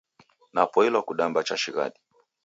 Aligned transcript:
Napoilwa 0.53 1.01
kudamba 1.03 1.43
cha 1.43 1.57
shighadi 1.57 1.99